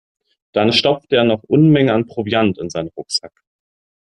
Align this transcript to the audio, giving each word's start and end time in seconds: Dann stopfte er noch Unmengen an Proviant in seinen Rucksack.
Dann 0.53 0.73
stopfte 0.73 1.17
er 1.17 1.23
noch 1.25 1.43
Unmengen 1.43 1.93
an 1.93 2.07
Proviant 2.07 2.57
in 2.57 2.71
seinen 2.71 2.87
Rucksack. 2.87 3.43